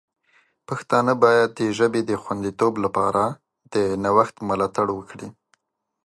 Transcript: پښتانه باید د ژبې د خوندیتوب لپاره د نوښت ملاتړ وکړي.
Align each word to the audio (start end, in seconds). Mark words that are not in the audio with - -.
پښتانه 0.67 1.13
باید 1.23 1.49
د 1.59 1.61
ژبې 1.77 2.01
د 2.05 2.11
خوندیتوب 2.23 2.73
لپاره 2.85 3.23
د 3.73 3.75
نوښت 4.03 4.35
ملاتړ 4.49 4.87
وکړي. 4.93 5.29